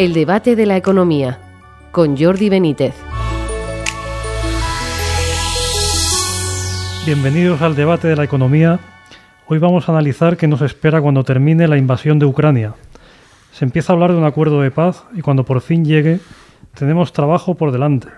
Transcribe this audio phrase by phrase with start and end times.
[0.00, 1.38] El debate de la economía
[1.92, 2.94] con Jordi Benítez.
[7.04, 8.80] Bienvenidos al debate de la economía.
[9.46, 12.72] Hoy vamos a analizar qué nos espera cuando termine la invasión de Ucrania.
[13.52, 16.18] Se empieza a hablar de un acuerdo de paz y cuando por fin llegue
[16.72, 18.08] tenemos trabajo por delante.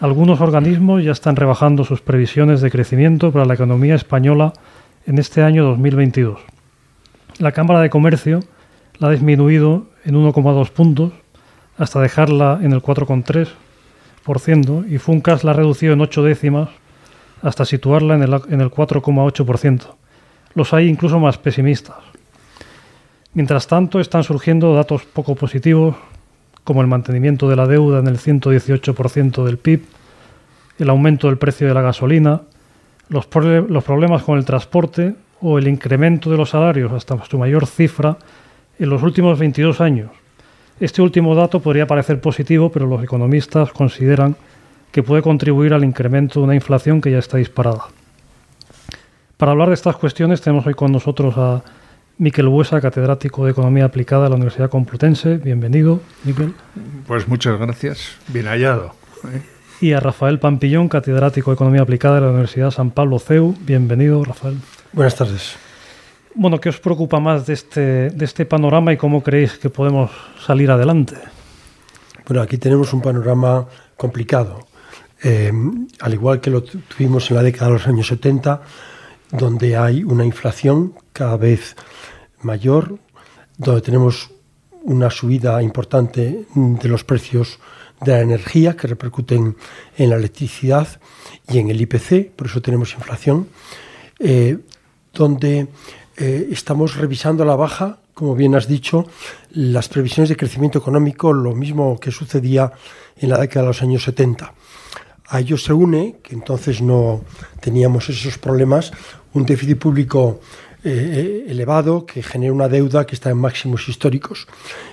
[0.00, 4.54] Algunos organismos ya están rebajando sus previsiones de crecimiento para la economía española
[5.06, 6.40] en este año 2022.
[7.40, 8.40] La Cámara de Comercio
[8.98, 11.12] la ha disminuido en 1,2 puntos
[11.76, 16.70] hasta dejarla en el 4,3% y Funcas la ha reducido en 8 décimas
[17.42, 19.82] hasta situarla en el, en el 4,8%.
[20.54, 21.96] Los hay incluso más pesimistas.
[23.34, 25.96] Mientras tanto, están surgiendo datos poco positivos,
[26.62, 29.82] como el mantenimiento de la deuda en el 118% del PIB,
[30.78, 32.42] el aumento del precio de la gasolina,
[33.08, 33.28] los,
[33.68, 38.16] los problemas con el transporte o el incremento de los salarios hasta su mayor cifra
[38.78, 40.10] en los últimos 22 años.
[40.80, 44.36] Este último dato podría parecer positivo, pero los economistas consideran
[44.90, 47.86] que puede contribuir al incremento de una inflación que ya está disparada.
[49.36, 51.62] Para hablar de estas cuestiones tenemos hoy con nosotros a
[52.18, 55.38] Miquel Buesa, catedrático de Economía Aplicada de la Universidad Complutense.
[55.38, 56.54] Bienvenido, Miquel.
[57.06, 58.16] Pues muchas gracias.
[58.28, 58.94] Bien hallado.
[59.32, 59.42] ¿eh?
[59.80, 63.56] Y a Rafael Pampillón, catedrático de Economía Aplicada de la Universidad San Pablo CEU.
[63.60, 64.58] Bienvenido, Rafael.
[64.92, 65.56] Buenas tardes.
[66.36, 70.10] Bueno, ¿qué os preocupa más de este, de este panorama y cómo creéis que podemos
[70.44, 71.14] salir adelante?
[72.26, 74.66] Bueno, aquí tenemos un panorama complicado.
[75.22, 75.52] Eh,
[76.00, 78.62] al igual que lo tuvimos en la década de los años 70,
[79.30, 81.76] donde hay una inflación cada vez
[82.42, 82.98] mayor,
[83.56, 84.32] donde tenemos
[84.82, 87.60] una subida importante de los precios
[88.00, 89.56] de la energía que repercuten
[89.96, 90.88] en la electricidad
[91.48, 93.46] y en el IPC, por eso tenemos inflación,
[94.18, 94.58] eh,
[95.12, 95.68] donde
[96.16, 99.06] eh, estamos revisando a la baja, como bien has dicho,
[99.50, 102.72] las previsiones de crecimiento económico, lo mismo que sucedía
[103.16, 104.52] en la década de los años 70.
[105.26, 107.24] A ello se une, que entonces no
[107.60, 108.92] teníamos esos problemas,
[109.32, 110.40] un déficit público
[110.84, 114.46] eh, elevado que genera una deuda que está en máximos históricos.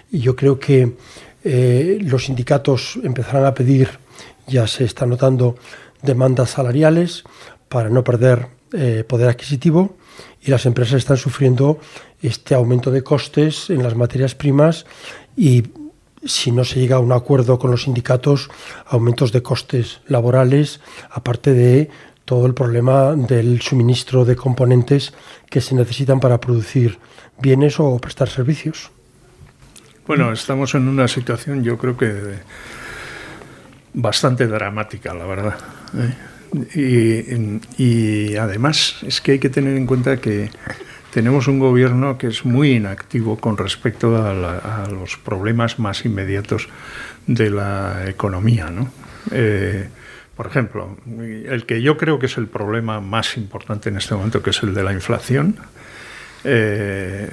[0.09, 0.96] Y yo creo que
[1.44, 3.90] eh, los sindicatos empezarán a pedir,
[4.47, 5.57] ya se está notando,
[6.01, 7.23] demandas salariales
[7.69, 9.97] para no perder eh, poder adquisitivo
[10.41, 11.79] y las empresas están sufriendo
[12.22, 14.85] este aumento de costes en las materias primas
[15.35, 15.63] y
[16.23, 18.49] si no se llega a un acuerdo con los sindicatos,
[18.85, 20.79] aumentos de costes laborales,
[21.09, 21.89] aparte de
[22.25, 25.13] todo el problema del suministro de componentes
[25.49, 26.99] que se necesitan para producir
[27.39, 28.91] bienes o prestar servicios.
[30.05, 32.39] Bueno, estamos en una situación yo creo que
[33.93, 35.57] bastante dramática, la verdad.
[35.95, 36.31] ¿eh?
[36.75, 40.50] Y, además es que hay que tener en cuenta que
[41.13, 46.67] tenemos un gobierno que es muy inactivo con respecto a, la, los problemas más inmediatos
[47.28, 48.69] de la economía.
[48.69, 48.91] ¿no?
[49.31, 49.88] Eh,
[50.35, 54.41] por ejemplo, el que yo creo que es el problema más importante en este momento,
[54.41, 55.57] que es el de la inflación,
[56.44, 57.29] eh,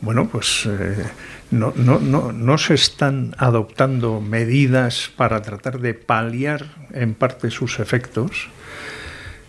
[0.00, 1.04] bueno, pues eh,
[1.50, 7.78] no, no, no, no, se están adoptando medidas para tratar de paliar en parte sus
[7.80, 8.48] efectos,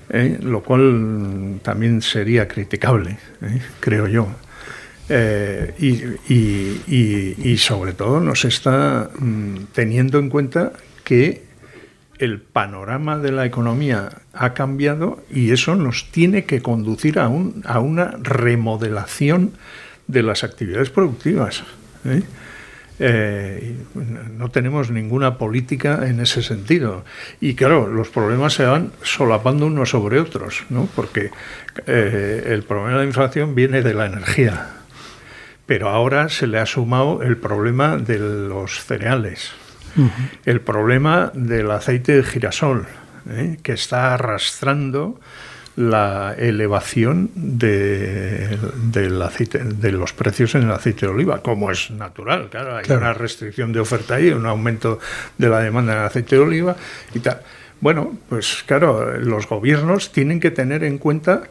[0.09, 4.27] eh, lo cual también sería criticable, eh, creo yo.
[5.09, 10.73] Y, y, y, sobre todo nos está mm, teniendo en cuenta
[11.05, 11.43] que
[12.19, 17.63] el panorama de la economía ha cambiado y eso nos tiene que conducir a, un,
[17.65, 19.53] a una remodelación
[20.07, 21.63] de las actividades productivas.
[22.05, 22.21] ¿eh?
[22.99, 23.75] Eh,
[24.37, 27.05] no tenemos ninguna política en ese sentido.
[27.39, 30.87] Y claro, los problemas se van solapando unos sobre otros, ¿no?
[30.95, 31.29] porque
[31.85, 34.69] eh, el problema de la inflación viene de la energía,
[35.67, 39.51] pero ahora se le ha sumado el problema de los cereales,
[39.95, 40.29] uh -huh.
[40.45, 42.87] el problema del aceite de girasol,
[43.29, 43.57] ¿eh?
[43.61, 45.19] que está arrastrando
[45.77, 48.57] la elevación de,
[48.91, 52.83] del aceite, de los precios en el aceite de oliva, como es natural, claro, hay
[52.83, 53.01] claro.
[53.01, 54.99] una restricción de oferta y un aumento
[55.37, 56.75] de la demanda en el aceite de oliva
[57.13, 57.41] y tal.
[57.79, 61.43] Bueno, pues claro, los gobiernos tienen que tener en cuenta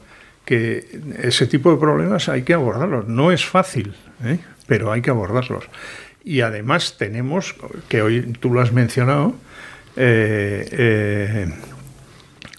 [0.44, 3.06] que ese tipo de problemas hay que abordarlos.
[3.06, 3.94] No es fácil,
[4.24, 4.38] ¿eh?
[4.66, 5.66] pero hay que abordarlos.
[6.24, 7.54] Y además tenemos,
[7.88, 9.36] que hoy tú lo has mencionado,
[9.94, 11.48] eh, eh,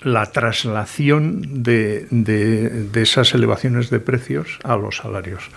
[0.01, 5.49] la traslación de, de, de, esas elevaciones de precios a los salarios.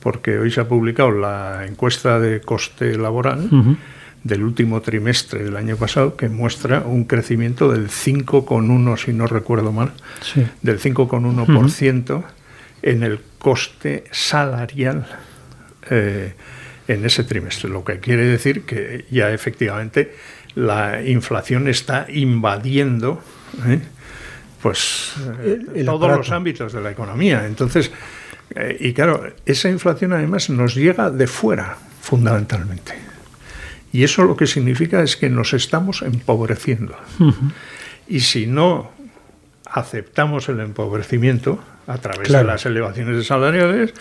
[0.00, 3.76] Porque hoy se ha publicado la encuesta de coste laboral uh -huh.
[4.22, 9.72] del último trimestre del año pasado que muestra un crecimiento del 5,1, si no recuerdo
[9.72, 10.46] mal, sí.
[10.60, 12.24] del 5,1% uh -huh.
[12.82, 15.06] en el coste salarial.
[15.90, 16.34] Eh,
[16.88, 20.14] en ese trimestre, lo que quiere decir que ya efectivamente
[20.54, 23.22] la inflación está invadiendo
[23.66, 23.80] ¿eh?
[24.62, 25.14] pues
[25.84, 27.46] todos los ámbitos de la economía.
[27.46, 27.90] Entonces,
[28.54, 32.94] eh, y claro, esa inflación además nos llega de fuera, fundamentalmente.
[33.92, 36.96] Y eso lo que significa es que nos estamos empobreciendo.
[38.08, 38.90] Y si no
[39.64, 43.94] aceptamos el empobrecimiento a través de las elevaciones salariales,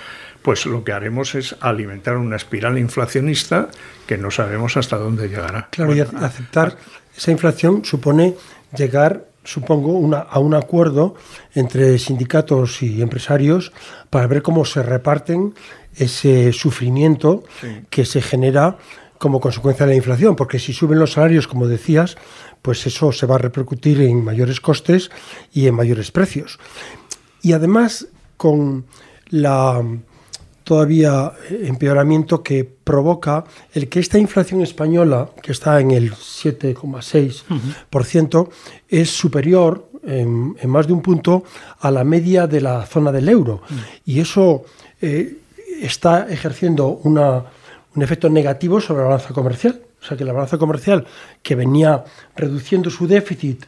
[0.45, 3.69] pues lo que haremos es alimentar una espiral inflacionista
[4.05, 5.69] que no sabemos hasta dónde llegará.
[5.71, 6.77] Claro, y aceptar
[7.17, 8.35] esa inflación supone
[8.77, 11.15] llegar, supongo, a un acuerdo
[11.55, 13.73] entre sindicatos y empresarios
[14.11, 15.55] para ver cómo se reparten
[15.95, 17.43] ese sufrimiento
[17.89, 18.77] que se genera
[19.17, 22.17] como consecuencia de la inflación, porque si suben los salarios, como decías,
[22.61, 25.09] pues eso se va a repercutir en mayores costes
[25.51, 26.59] y en mayores precios.
[27.41, 28.85] Y además, con
[29.31, 29.81] la
[30.65, 38.49] todavía eh, empeoramiento que provoca el que esta inflación española, que está en el 7,6%,
[38.89, 41.45] es superior en, más de un punto
[41.79, 43.61] a la media de la zona del euro.
[44.03, 44.65] Y eso
[45.01, 45.37] eh,
[45.81, 47.45] está ejerciendo una,
[47.95, 49.81] un efecto negativo sobre la balanza comercial.
[50.01, 51.05] O sea que la balanza comercial,
[51.41, 52.03] que venía
[52.35, 53.63] reduciendo su déficit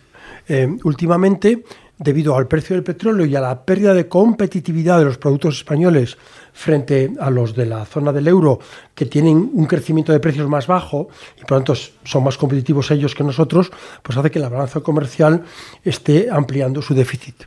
[0.48, 1.64] eh, últimamente,
[2.00, 6.18] debido al precio del petróleo y a la pérdida de competitividad de los productos españoles
[6.54, 8.60] frente a los de la zona del euro,
[8.94, 12.92] que tienen un crecimiento de precios más bajo y por lo tanto son más competitivos
[12.92, 13.72] ellos que nosotros,
[14.04, 15.44] pues hace que la balanza comercial
[15.84, 17.46] esté ampliando su déficit.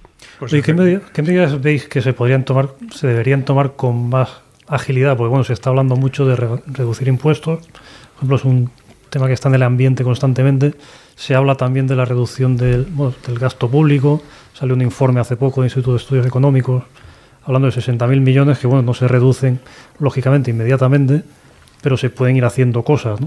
[0.48, 5.16] ¿qué, medidas, veis que se podrían tomar, se deberían tomar con más agilidad?
[5.16, 7.66] Porque bueno, se está hablando mucho de reducir impuestos.
[7.66, 8.70] Por ejemplo, es un
[9.10, 10.74] tema que está en el ambiente constantemente.
[11.16, 12.86] Se habla también de la reducción del,
[13.38, 14.22] gasto público.
[14.54, 16.84] Salió un informe hace poco del Instituto de Estudios Económicos
[17.44, 19.60] hablando de 60.000 millones que bueno, no se reducen
[19.98, 21.22] lógicamente inmediatamente,
[21.82, 23.18] pero se pueden ir haciendo cosas.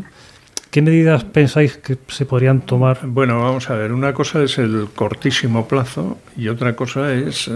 [0.74, 3.00] ¿Qué medidas pensáis que se podrían tomar?
[3.04, 7.52] Bueno, vamos a ver, una cosa es el cortísimo plazo y otra cosa es, mm,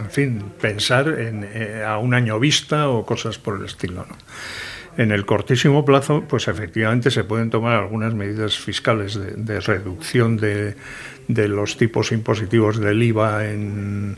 [0.00, 4.04] en fin, pensar en, eh, a un año vista o cosas por el estilo.
[4.96, 10.36] En el cortísimo plazo, pues efectivamente se pueden tomar algunas medidas fiscales de, de reducción
[10.36, 10.74] de,
[11.28, 14.16] los tipos impositivos del IVA en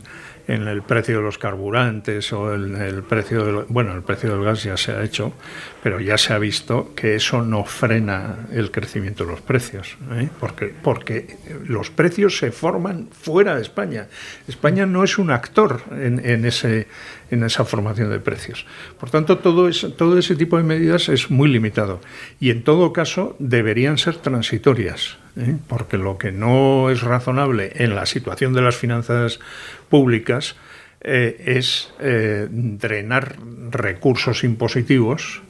[0.49, 4.43] en el precio de los carburantes o en el precio del, bueno, el precio del
[4.43, 5.33] gas ya se ha hecho,
[5.81, 10.29] pero ya se ha visto que eso no frena el crecimiento de los precios, ¿eh?
[10.39, 11.37] porque, porque
[11.67, 14.07] los precios se forman fuera de España.
[14.47, 16.87] España no es un actor en, en ese,
[17.31, 18.65] en esa formación de precios.
[18.99, 22.01] Por tanto, todo, todo ese tipo de medidas es muy limitado
[22.39, 25.17] y en todo caso deberían ser transitorias.
[25.37, 25.55] ¿eh?
[25.67, 29.39] porque lo que no es razonable en la situación de las finanzas
[29.87, 30.55] públicas
[31.01, 33.37] eh, es drenar
[33.71, 35.41] recursos impositivos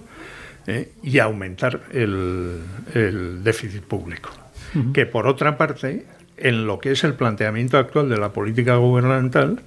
[1.03, 4.29] y aumentar el, déficit público.
[4.93, 6.05] Que por otra parte,
[6.37, 9.61] en lo que es el planteamiento actual de la política gubernamental,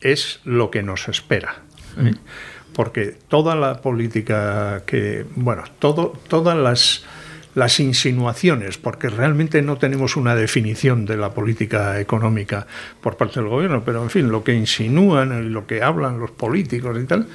[0.00, 1.62] es lo que nos espera.
[2.74, 7.04] Porque toda la política que, bueno, todo, todas las
[7.54, 12.66] las insinuaciones, porque realmente no tenemos una definición de la política económica
[13.00, 16.30] por parte del gobierno, pero en fin, lo que insinúan y lo que hablan los
[16.30, 17.26] políticos y tal,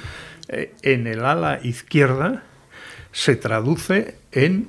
[0.48, 2.44] eh, en el ala izquierda
[3.16, 4.68] se traduce en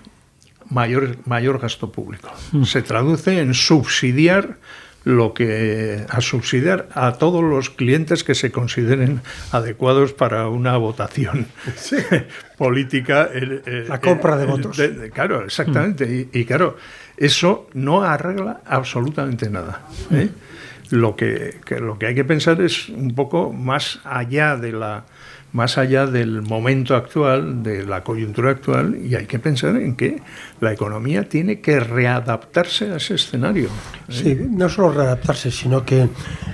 [0.69, 2.63] mayor, mayor gasto público, mm.
[2.63, 4.55] se traduce en subsidiar
[5.03, 11.47] lo que a subsidiar a todos los clientes que se consideren adecuados para una votación
[12.57, 13.29] política.
[13.87, 14.81] La compra de votos.
[15.13, 16.29] claro, exactamente.
[16.31, 16.77] Y, claro,
[17.17, 19.83] eso no arregla absolutamente nada.
[20.11, 20.29] ¿eh?
[20.89, 25.05] Lo, que, lo que hay que pensar es un poco más allá de la
[25.57, 30.21] más allá del momento actual, de la coyuntura actual, y hay que pensar en que
[30.61, 33.65] la economía tiene que readaptarse a ese escenario.
[33.65, 33.71] ¿eh?
[34.07, 36.09] Sí, no solo readaptarse, sino que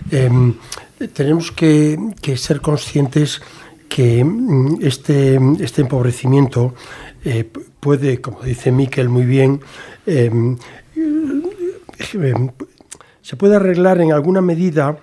[0.10, 0.54] em,
[1.12, 1.98] tenemos que,
[2.38, 3.42] ser conscientes
[3.90, 6.74] que mm, este, este empobrecimiento
[7.26, 7.44] eh,
[7.82, 9.60] puede, como dice Miquel muy bien,
[10.06, 10.56] em,
[12.14, 12.52] em,
[13.22, 14.98] se puede arreglar en alguna medida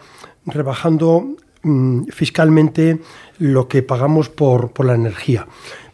[0.47, 3.01] rebajando mm, fiscalmente
[3.39, 5.47] lo que pagamos por, la energía.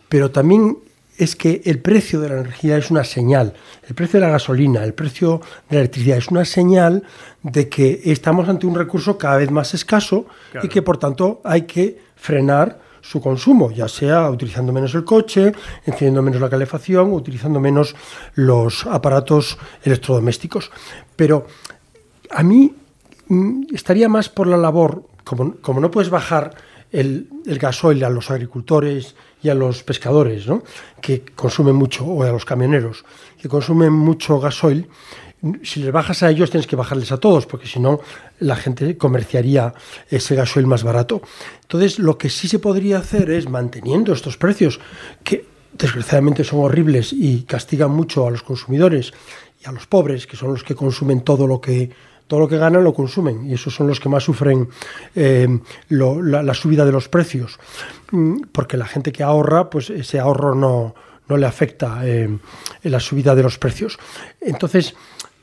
[0.08, 0.78] Pero también
[1.18, 3.54] es que el precio de la energía es una señal,
[3.88, 7.04] el precio de la gasolina, el precio de la electricidad es una señal
[7.42, 10.26] de que estamos ante un recurso cada vez más escaso
[10.62, 15.52] y que por tanto hay que frenar su consumo, ya sea utilizando menos el coche,
[15.84, 17.94] encendiendo menos la calefacción, utilizando menos
[18.34, 20.72] los aparatos electrodomésticos.
[21.14, 21.46] Pero
[22.30, 22.74] a mí
[23.28, 26.54] mm, estaría más por la labor, como, como no puedes bajar
[26.92, 30.62] el, el gasoil a los agricultores y a los pescadores, ¿no?
[31.00, 33.04] que consumen mucho, o a los camioneros,
[33.36, 34.88] que consumen mucho gasoil,
[35.64, 38.00] si les bajas a ellos tienes que bajarles a todos, porque si no
[38.38, 39.74] la gente comerciaría
[40.08, 41.20] ese gasoil más barato.
[41.62, 44.80] Entonces, lo que sí se podría hacer es manteniendo estos precios,
[45.24, 49.12] que desgraciadamente son horribles y castigan mucho a los consumidores
[49.62, 51.90] y a los pobres, que son los que consumen todo lo que
[52.26, 54.68] todo lo que ganan lo consumen y esos son los que más sufren
[55.14, 55.46] eh,
[55.88, 57.58] la, subida de los precios.
[58.10, 60.94] Mm, porque la gente que ahorra pues ese ahorro no,
[61.28, 62.28] no le afecta eh,
[62.82, 63.98] la subida de los precios.
[64.40, 64.94] Entonces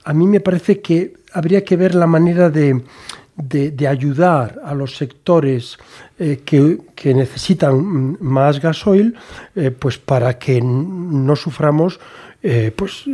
[0.04, 2.84] a mí me parece que habría que ver la manera de,
[3.36, 5.78] de, ayudar a los sectores
[6.20, 9.16] eh, que, que, necesitan más gasoil,
[9.56, 12.00] eh, pues para que no suframos
[12.44, 13.06] eh, pues,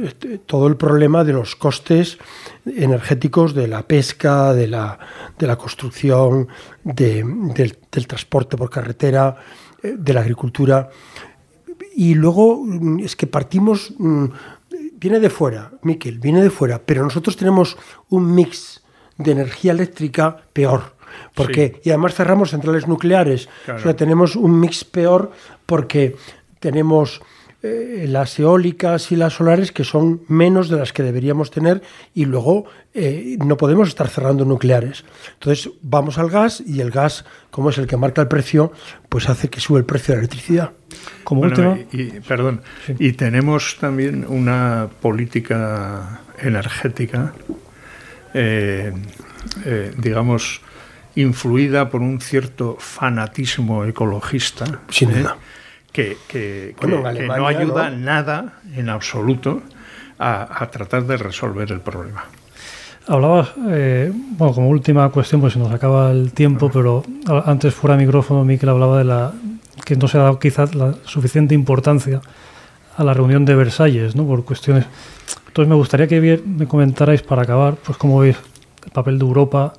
[0.45, 2.17] todo el problema de los costes
[2.65, 4.99] energéticos de la pesca, de la,
[5.37, 6.47] de la construcción,
[6.83, 7.23] de,
[7.55, 9.37] del, del, transporte por carretera,
[9.81, 10.89] de la agricultura.
[11.95, 14.25] Y luego mm, es que partimos mm,
[14.99, 17.77] viene de fuera, Miquel, viene de fuera, pero nosotros tenemos
[18.09, 18.81] un mix
[19.19, 20.95] de energía eléctrica peor.
[21.35, 21.81] Porque, sí.
[21.85, 23.49] Y además cerramos centrales nucleares.
[23.65, 23.79] Claro.
[23.79, 25.31] O sea, tenemos un mix peor
[25.65, 26.15] porque
[26.59, 27.21] tenemos
[27.61, 31.81] eh, las eólicas y las solares que son menos de las que deberíamos tener
[32.13, 35.03] y luego eh, no podemos estar cerrando nucleares.
[35.33, 38.71] Entonces vamos al gas y el gas, como es el que marca el precio,
[39.09, 40.71] pues hace que sube el precio de la electricidad.
[41.25, 41.87] Como bueno, último...
[41.91, 42.95] y, y, perdón, sí.
[42.97, 47.33] y tenemos también una política energética,
[48.33, 48.93] eh,
[49.65, 50.61] eh, digamos,
[51.15, 54.65] influida por un cierto fanatismo ecologista.
[54.89, 55.37] Sin duda.
[55.37, 55.45] ¿eh?
[55.91, 57.97] Que, que, bueno, que, que, no ayuda ¿no?
[57.97, 59.63] nada en absoluto
[60.19, 62.25] a, a, tratar de resolver el problema.
[63.07, 67.03] Hablabas, eh, bueno, como última cuestión, pues se nos acaba el tiempo, pero
[67.43, 69.33] antes fuera de micrófono, Miquel hablaba de la
[69.83, 72.21] que no se ha dado quizás la suficiente importancia
[72.99, 74.27] a la reunión de Versalles, ¿no?
[74.27, 74.85] Por cuestiones.
[75.47, 78.35] Entonces me gustaría que me comentarais para acabar, pues cómo veis
[78.85, 79.73] el papel de Europa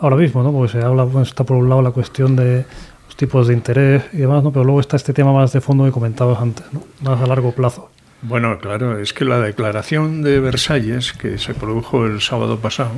[0.00, 0.50] ahora mismo, ¿no?
[0.50, 2.64] Porque se habla, está por un lado la cuestión de
[3.06, 4.50] los tipos de interés y demás, ¿no?
[4.50, 6.82] Pero luego está este tema más de fondo que comentabas antes, ¿no?
[7.02, 7.90] Más a largo plazo.
[8.22, 12.92] Bueno, claro, es que la declaración de Versalles, que se produjo el sábado pasado,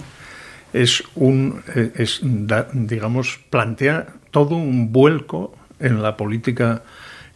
[0.73, 1.63] es un,
[1.97, 2.21] es,
[2.73, 6.83] digamos, plantea todo un vuelco en la política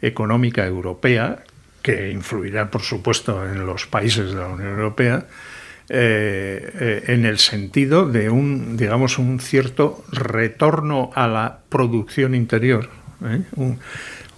[0.00, 1.42] económica europea,
[1.82, 5.26] que influirá, por supuesto, en los países de la Unión Europea,
[5.92, 12.88] eh, eh, en el sentido de un, digamos, un cierto retorno a la producción interior,
[13.24, 13.42] ¿eh?
[13.56, 13.80] un,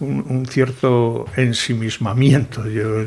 [0.01, 2.67] un, un, cierto ensimismamiento.
[2.67, 3.03] Yo,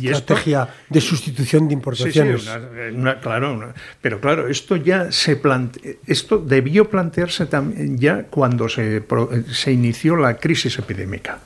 [0.00, 2.42] y Estrategia esto, de sustitución de importaciones.
[2.42, 7.46] Sí, sí, una, una, claro, una, pero claro, esto ya se plante, esto debió plantearse
[7.46, 9.02] también ya cuando se,
[9.50, 11.40] se inició la crisis epidémica.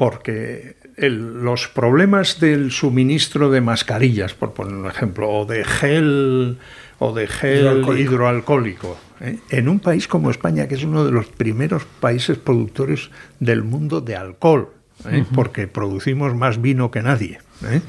[0.00, 6.56] Porque el, los problemas del suministro de mascarillas, por poner un ejemplo, o de gel
[6.98, 9.38] o de gel hidroalcohólico, hidroalcohólico ¿eh?
[9.50, 14.00] en un país como España, que es uno de los primeros países productores del mundo
[14.00, 14.70] de alcohol,
[15.04, 15.18] ¿eh?
[15.18, 15.26] uh -huh.
[15.34, 17.38] porque producimos más vino que nadie.
[17.66, 17.82] ¿eh?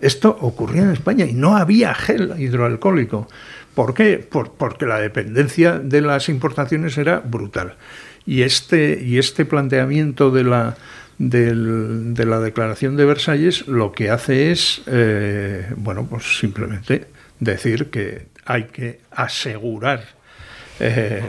[0.00, 3.28] Esto ocurría en España y no había gel hidroalcohólico.
[3.76, 4.18] ¿Por qué?
[4.18, 7.76] Por, porque la dependencia de las importaciones era brutal.
[8.26, 10.76] Y este, y este planteamiento de la,
[11.18, 17.06] del, de la Declaración de Versalles lo que hace es, eh, bueno, pues simplemente
[17.40, 20.04] decir que hay que asegurar,
[20.80, 21.22] eh,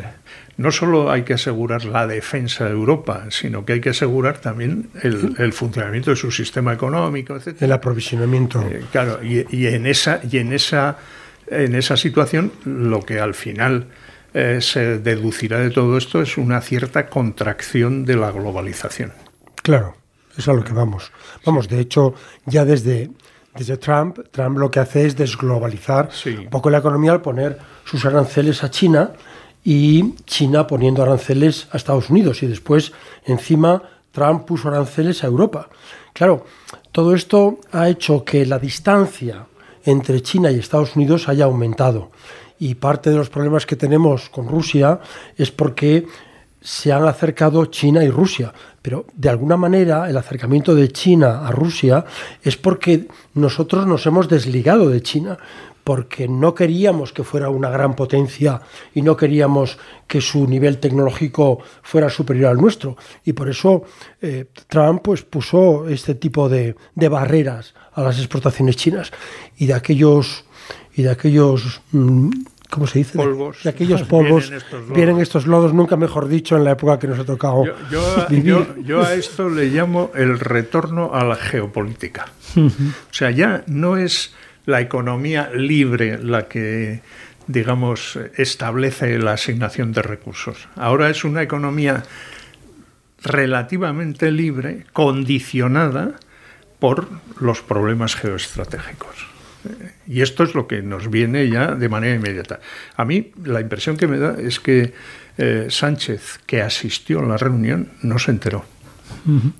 [0.58, 4.90] no solo hay que asegurar la defensa de Europa, sino que hay que asegurar también
[5.02, 7.62] el, el funcionamiento de su sistema económico, etc.
[7.62, 8.62] El aprovisionamiento.
[8.70, 10.98] Eh, claro, y, y, en esa, y en esa,
[11.48, 13.88] en esa situación lo que al final
[14.34, 19.12] eh, se deducirá de todo esto es una cierta contracción de la globalización.
[19.68, 19.96] Claro,
[20.38, 21.12] es a lo que vamos.
[21.46, 22.14] Vamos, de hecho,
[22.46, 23.12] ya desde,
[23.54, 26.30] desde Trump, Trump lo que hace es desglobalizar sí.
[26.38, 29.12] un poco la economía al poner sus aranceles a China
[29.66, 32.94] y China poniendo aranceles a Estados Unidos y después
[33.26, 33.84] encima
[34.14, 35.68] Trump puso aranceles a Europa.
[36.14, 36.46] Claro,
[36.94, 39.48] todo esto ha hecho que la distancia
[39.84, 42.12] entre China y Estados Unidos haya aumentado
[42.58, 45.02] y parte de los problemas que tenemos con Rusia
[45.36, 46.08] es porque
[46.68, 51.52] se han acercado China y Rusia, pero de alguna manera el acercamiento de China a
[51.52, 52.04] Rusia
[52.44, 55.38] es porque nosotros nos hemos desligado de China,
[55.86, 58.60] porque no queríamos que fuera una gran potencia
[58.94, 62.98] y no queríamos que su nivel tecnológico fuera superior al nuestro.
[63.24, 63.84] Y por eso
[64.22, 69.14] eh, Trump pues, puso este tipo de, de barreras a las exportaciones chinas
[69.56, 70.44] y de aquellos,
[70.94, 72.30] y de aquellos mmm,
[72.70, 73.18] ¿cómo se dice?
[73.18, 73.58] Polvos.
[73.64, 74.96] De aquellos polvos, Vienen estos lodos.
[74.96, 78.26] vienen estos lodos, nunca mejor dicho, en la época que nos ha tocado Yo, yo-
[78.30, 78.46] vivir.
[78.46, 82.26] yo- yo a esto le llamo el retorno a la geopolítica.
[82.58, 84.34] O sea, ya no es
[84.66, 87.02] la economía libre la que,
[87.48, 90.68] digamos, establece la asignación de recursos.
[90.76, 92.04] Ahora es una economía
[93.24, 96.16] relativamente libre, condicionada
[96.80, 97.08] por
[97.40, 99.16] los problemas geoestratégicos.
[100.08, 102.60] Y esto es lo que nos viene ya de manera inmediata.
[102.96, 104.94] A mí la impresión que me da es que
[105.38, 108.66] eh, Sánchez, que asistió a la reunión, no se enteró.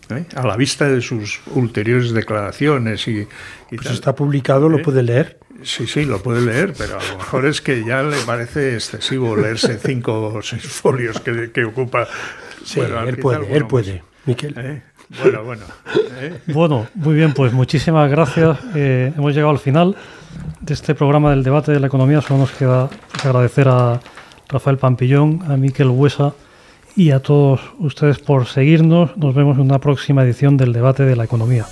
[0.10, 0.26] ¿eh?
[0.36, 3.28] A la vista de sus ulteriores declaraciones y, y
[3.70, 3.94] Pues tal.
[3.94, 4.84] está publicado, lo ¿Eh?
[4.84, 5.40] puede leer.
[5.64, 9.36] Sí, sí, lo puede leer, pero a lo mejor es que ya le parece excesivo
[9.36, 12.08] leerse cinco o seis folios que, que ocupa.
[12.64, 13.70] Sí, Bueno, él puede, él más.
[13.70, 14.84] puede, Miquel.
[15.10, 15.64] Bueno, bueno.
[16.20, 16.40] ¿eh?
[16.48, 18.58] Bueno, muy bien, pues muchísimas gracias.
[18.76, 19.96] Eh, hemos llegado al final
[20.60, 22.22] de este programa del debate de la economía.
[22.22, 22.90] Solo nos queda
[23.24, 24.00] agradecer a
[24.50, 26.34] Rafael Pampillón, a Miquel Huesa
[26.96, 29.16] y a todos ustedes por seguirnos.
[29.18, 31.66] Nos vemos en una próxima edición del debate de la economía.